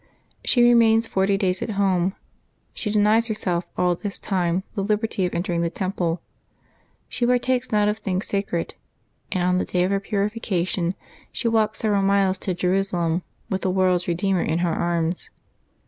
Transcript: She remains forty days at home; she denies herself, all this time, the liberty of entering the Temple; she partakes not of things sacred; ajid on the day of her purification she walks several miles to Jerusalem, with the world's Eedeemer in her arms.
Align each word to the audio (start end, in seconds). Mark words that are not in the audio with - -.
She 0.43 0.63
remains 0.63 1.05
forty 1.05 1.37
days 1.37 1.61
at 1.61 1.69
home; 1.77 2.15
she 2.73 2.89
denies 2.89 3.27
herself, 3.27 3.65
all 3.77 3.93
this 3.93 4.17
time, 4.17 4.63
the 4.73 4.83
liberty 4.83 5.27
of 5.27 5.35
entering 5.35 5.61
the 5.61 5.69
Temple; 5.69 6.21
she 7.07 7.23
partakes 7.23 7.71
not 7.71 7.87
of 7.87 7.99
things 7.99 8.25
sacred; 8.25 8.73
ajid 9.31 9.45
on 9.45 9.59
the 9.59 9.65
day 9.65 9.83
of 9.83 9.91
her 9.91 9.99
purification 9.99 10.95
she 11.31 11.47
walks 11.47 11.77
several 11.77 12.01
miles 12.01 12.39
to 12.39 12.55
Jerusalem, 12.55 13.21
with 13.47 13.61
the 13.61 13.69
world's 13.69 14.05
Eedeemer 14.07 14.43
in 14.43 14.57
her 14.65 14.73
arms. 14.73 15.29